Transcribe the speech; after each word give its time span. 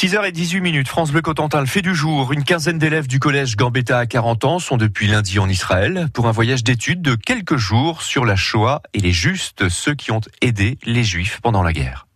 6h18 0.00 0.60
minutes, 0.60 0.86
France 0.86 1.10
Bleu 1.10 1.22
Cotentin, 1.22 1.66
fait 1.66 1.82
du 1.82 1.92
jour. 1.92 2.32
Une 2.32 2.44
quinzaine 2.44 2.78
d'élèves 2.78 3.08
du 3.08 3.18
collège 3.18 3.56
Gambetta 3.56 3.98
à 3.98 4.06
40 4.06 4.44
ans 4.44 4.58
sont 4.60 4.76
depuis 4.76 5.08
lundi 5.08 5.40
en 5.40 5.48
Israël 5.48 6.06
pour 6.14 6.28
un 6.28 6.30
voyage 6.30 6.62
d'études 6.62 7.02
de 7.02 7.16
quelques 7.16 7.56
jours 7.56 8.00
sur 8.02 8.24
la 8.24 8.36
Shoah 8.36 8.80
et 8.94 9.00
les 9.00 9.10
justes, 9.10 9.68
ceux 9.68 9.96
qui 9.96 10.12
ont 10.12 10.20
aidé 10.40 10.78
les 10.84 11.02
Juifs 11.02 11.40
pendant 11.42 11.64
la 11.64 11.72
guerre. 11.72 12.06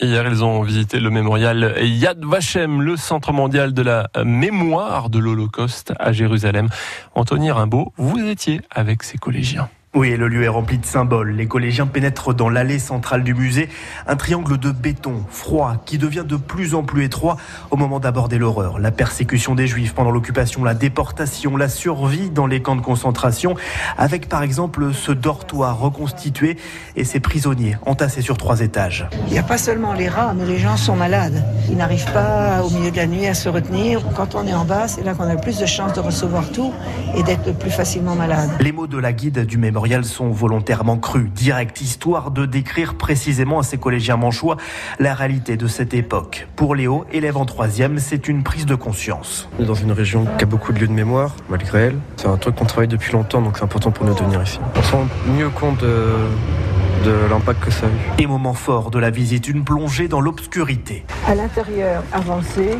Hier 0.00 0.26
ils 0.26 0.42
ont 0.42 0.62
visité 0.62 0.98
le 0.98 1.10
mémorial 1.10 1.76
Yad 1.80 2.24
Vashem, 2.24 2.82
le 2.82 2.96
centre 2.96 3.32
mondial 3.32 3.72
de 3.72 3.82
la 3.82 4.10
mémoire 4.24 5.08
de 5.08 5.20
l'Holocauste 5.20 5.92
à 6.00 6.10
Jérusalem. 6.10 6.68
Anthony 7.14 7.52
Rimbaud, 7.52 7.92
vous 7.98 8.18
étiez 8.18 8.62
avec 8.68 9.04
ces 9.04 9.16
collégiens. 9.16 9.68
Oui, 9.94 10.14
le 10.18 10.28
lieu 10.28 10.42
est 10.42 10.48
rempli 10.48 10.76
de 10.76 10.84
symboles. 10.84 11.30
Les 11.30 11.46
collégiens 11.46 11.86
pénètrent 11.86 12.34
dans 12.34 12.50
l'allée 12.50 12.78
centrale 12.78 13.24
du 13.24 13.32
musée, 13.32 13.70
un 14.06 14.16
triangle 14.16 14.58
de 14.58 14.70
béton 14.70 15.24
froid 15.30 15.76
qui 15.86 15.96
devient 15.96 16.24
de 16.28 16.36
plus 16.36 16.74
en 16.74 16.82
plus 16.82 17.04
étroit 17.04 17.38
au 17.70 17.76
moment 17.76 17.98
d'aborder 17.98 18.36
l'horreur. 18.36 18.78
La 18.78 18.90
persécution 18.90 19.54
des 19.54 19.66
juifs 19.66 19.94
pendant 19.94 20.10
l'occupation, 20.10 20.62
la 20.62 20.74
déportation, 20.74 21.56
la 21.56 21.70
survie 21.70 22.28
dans 22.28 22.46
les 22.46 22.60
camps 22.60 22.76
de 22.76 22.82
concentration, 22.82 23.54
avec 23.96 24.28
par 24.28 24.42
exemple 24.42 24.92
ce 24.92 25.10
dortoir 25.10 25.78
reconstitué 25.78 26.58
et 26.94 27.04
ces 27.04 27.18
prisonniers 27.18 27.78
entassés 27.86 28.20
sur 28.20 28.36
trois 28.36 28.60
étages. 28.60 29.08
Il 29.28 29.32
n'y 29.32 29.38
a 29.38 29.42
pas 29.42 29.58
seulement 29.58 29.94
les 29.94 30.08
rats, 30.10 30.34
mais 30.36 30.44
les 30.44 30.58
gens 30.58 30.76
sont 30.76 30.96
malades. 30.96 31.42
Ils 31.70 31.78
n'arrivent 31.78 32.12
pas 32.12 32.62
au 32.62 32.68
milieu 32.68 32.90
de 32.90 32.96
la 32.96 33.06
nuit 33.06 33.26
à 33.26 33.32
se 33.32 33.48
retenir. 33.48 34.02
Quand 34.14 34.34
on 34.34 34.46
est 34.46 34.54
en 34.54 34.66
bas, 34.66 34.86
c'est 34.86 35.02
là 35.02 35.14
qu'on 35.14 35.24
a 35.24 35.34
le 35.34 35.40
plus 35.40 35.58
de 35.58 35.66
chances 35.66 35.94
de 35.94 36.00
recevoir 36.00 36.52
tout 36.52 36.74
et 37.16 37.22
d'être 37.22 37.58
plus 37.58 37.70
facilement 37.70 38.14
malade. 38.14 38.50
Les 38.60 38.72
mots 38.72 38.86
de 38.86 38.98
la 38.98 39.14
guide 39.14 39.46
du 39.46 39.56
mémorial 39.78 40.04
sont 40.04 40.30
volontairement 40.30 40.96
crus, 40.96 41.30
direct, 41.30 41.80
histoire 41.80 42.32
de 42.32 42.46
décrire 42.46 42.94
précisément 42.94 43.60
à 43.60 43.62
ces 43.62 43.78
collégiens 43.78 44.16
manchois 44.16 44.56
la 44.98 45.14
réalité 45.14 45.56
de 45.56 45.68
cette 45.68 45.94
époque. 45.94 46.48
Pour 46.56 46.74
Léo, 46.74 47.04
élève 47.12 47.36
en 47.36 47.44
troisième, 47.44 48.00
c'est 48.00 48.26
une 48.26 48.42
prise 48.42 48.66
de 48.66 48.74
conscience. 48.74 49.48
On 49.56 49.62
est 49.62 49.66
dans 49.66 49.74
une 49.74 49.92
région 49.92 50.26
qui 50.36 50.42
a 50.42 50.46
beaucoup 50.48 50.72
de 50.72 50.80
lieux 50.80 50.88
de 50.88 50.92
mémoire, 50.92 51.30
malgré 51.48 51.78
elle. 51.78 51.98
C'est 52.16 52.26
un 52.26 52.36
truc 52.38 52.56
qu'on 52.56 52.64
travaille 52.64 52.88
depuis 52.88 53.12
longtemps, 53.12 53.40
donc 53.40 53.56
c'est 53.56 53.62
important 53.62 53.92
pour 53.92 54.04
nous 54.04 54.14
de 54.14 54.18
venir 54.18 54.42
ici. 54.42 54.58
On 54.74 54.82
se 54.82 54.90
rend 54.90 55.06
mieux 55.38 55.50
compte 55.50 55.78
de 55.78 56.16
de 57.04 57.12
l'impact 57.30 57.64
que 57.64 57.70
ça 57.70 57.86
a 57.86 57.88
eu. 57.88 58.22
Et 58.22 58.26
moment 58.26 58.54
fort 58.54 58.90
de 58.90 58.98
la 58.98 59.10
visite, 59.10 59.46
une 59.46 59.62
plongée 59.62 60.08
dans 60.08 60.20
l'obscurité. 60.20 61.04
À 61.28 61.36
l'intérieur, 61.36 62.02
avancé, 62.12 62.76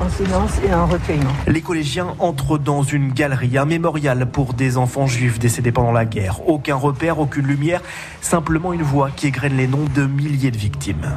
en 0.00 0.08
silence 0.08 0.52
et 0.66 0.72
en 0.72 0.86
recueillement. 0.86 1.32
Les 1.46 1.60
collégiens 1.60 2.14
entrent 2.18 2.58
dans 2.58 2.82
une 2.82 3.12
galerie, 3.12 3.58
un 3.58 3.64
mémorial 3.64 4.26
pour 4.30 4.54
des 4.54 4.76
enfants 4.76 5.06
juifs 5.06 5.38
décédés 5.38 5.72
pendant 5.72 5.92
la 5.92 6.04
guerre. 6.04 6.48
Aucun 6.48 6.76
repère, 6.76 7.18
aucune 7.18 7.46
lumière, 7.46 7.80
simplement 8.20 8.72
une 8.72 8.82
voix 8.82 9.10
qui 9.10 9.26
égrène 9.26 9.56
les 9.56 9.66
noms 9.66 9.86
de 9.94 10.06
milliers 10.06 10.50
de 10.50 10.58
victimes. 10.58 11.16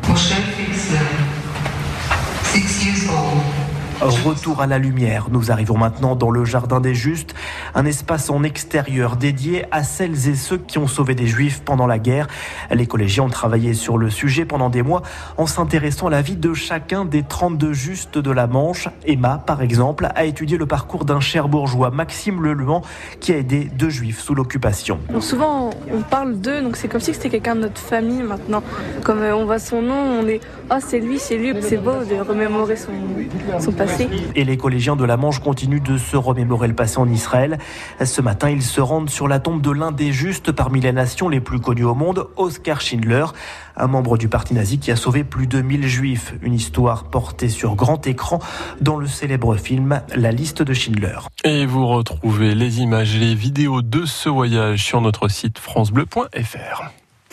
Retour 4.00 4.62
à 4.62 4.68
la 4.68 4.78
lumière. 4.78 5.30
Nous 5.32 5.52
arrivons 5.52 5.76
maintenant 5.76 6.16
dans 6.16 6.30
le 6.30 6.46
Jardin 6.46 6.80
des 6.80 6.94
Justes, 6.94 7.34
un 7.74 7.84
espace 7.84 8.30
en 8.30 8.44
extérieur 8.44 9.18
dédié 9.18 9.66
à 9.72 9.84
celles 9.84 10.30
et 10.30 10.36
ceux 10.36 10.60
qui 10.60 10.78
ont 10.78 10.86
sauvé 10.86 11.16
des 11.16 11.26
Juifs 11.26 11.62
pendant 11.66 11.88
la 11.88 11.98
guerre. 11.98 12.28
Les 12.70 12.86
collégiens 12.86 13.24
ont 13.24 13.30
travaillé 13.30 13.74
sur 13.74 13.98
le 13.98 14.12
sujet 14.12 14.46
pendant 14.46 14.70
des 14.70 14.84
mois 14.84 15.02
en 15.38 15.48
s'intéressant 15.48 16.08
à 16.08 16.10
la 16.12 16.22
vie 16.22 16.36
de 16.36 16.54
chacun 16.54 17.06
des 17.06 17.24
32 17.24 17.74
Justes 17.74 18.20
de 18.20 18.30
la 18.30 18.46
Manche. 18.46 18.88
Emma, 19.04 19.42
par 19.44 19.64
exemple, 19.64 20.08
a 20.14 20.26
étudié 20.26 20.60
le 20.60 20.68
parcours 20.68 21.04
d'un 21.04 21.20
cher 21.20 21.48
bourgeois, 21.48 21.90
Maxime 21.90 22.44
Leluan, 22.44 22.84
qui 23.20 23.34
a 23.34 23.38
aidé 23.38 23.68
deux 23.74 23.90
Juifs 23.90 24.20
sous 24.20 24.36
l'occupation. 24.36 25.00
souvent, 25.22 25.72
on 25.92 26.02
parle 26.02 26.40
d'eux, 26.40 26.62
donc 26.62 26.76
c'est 26.76 26.88
comme 26.88 27.02
si 27.02 27.16
c'était 27.16 27.30
quelqu'un 27.30 27.56
de 27.56 27.62
notre 27.62 27.82
famille 27.82 28.22
maintenant. 28.22 28.62
Comme 29.04 29.24
euh, 29.24 29.36
on 29.36 29.46
voit 29.46 29.60
son 29.60 29.82
nom, 29.82 30.20
on 30.22 30.28
est 30.28 30.40
«Ah, 30.70 30.80
c'est 30.82 31.00
lui, 31.00 31.18
c'est 31.18 31.38
lui». 31.38 31.54
C'est 31.62 31.78
beau 31.78 32.04
de 32.08 32.22
remémorer 32.22 32.76
son, 32.76 32.92
son 33.60 33.72
passé. 33.88 34.10
Et 34.36 34.44
les 34.44 34.58
collégiens 34.58 34.96
de 34.96 35.04
la 35.04 35.18
Manche 35.18 35.40
continuent 35.40 35.82
de 35.82 35.98
se 35.98 36.18
remémorer 36.18 36.68
le 36.68 36.76
passé 36.76 36.98
en 36.98 37.10
Israël. 37.10 37.58
Ce 38.04 38.22
matin, 38.22 38.50
ils 38.50 38.64
se 38.64 38.82
rendent 38.82 39.10
sur 39.10 39.28
la 39.28 39.40
tombe 39.40 39.62
de 39.62 39.72
l'un 39.72 39.92
des 39.92 40.12
justes 40.12 40.52
parmi 40.52 40.82
les 40.82 40.92
nations 40.92 41.30
les 41.30 41.40
plus 41.40 41.60
connues 41.60 41.86
au 41.86 41.96
monde, 41.96 42.28
Oskar 42.36 42.82
Schindler, 42.82 43.26
un 43.76 43.88
membre 43.88 44.18
du 44.18 44.28
parti 44.28 44.54
nazi 44.54 44.80
qui 44.80 44.92
a 44.92 44.96
sauvé 44.96 45.24
plus 45.24 45.48
de 45.48 45.62
1000 45.62 45.88
juifs. 45.88 46.34
Une 46.42 46.54
histoire 46.54 47.06
portée 47.06 47.50
sur 47.50 47.76
grand 47.76 48.06
écran 48.08 48.40
dans 48.82 48.98
le 48.98 49.08
célèbre 49.08 49.56
film 49.56 50.02
La 50.16 50.32
liste 50.32 50.62
de 50.62 50.74
Schindler. 50.74 51.18
Et 51.44 51.66
vous 51.66 51.88
retrouvez 51.88 52.56
les 52.56 52.82
images 52.82 53.16
et 53.16 53.20
les 53.20 53.36
vidéos 53.36 53.82
de 53.82 54.06
ce 54.06 54.30
voyage 54.30 54.84
sur 54.84 55.02
notre 55.02 55.28
site 55.28 55.60
francebleu.fr. 55.60 56.92